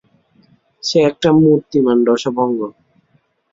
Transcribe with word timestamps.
সে 0.83 0.97
একটা 1.01 1.29
মূর্তিমান 1.39 1.97
রসভঙ্গ। 2.07 2.59